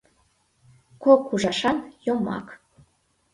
[1.03, 2.47] Кок ужашан йомак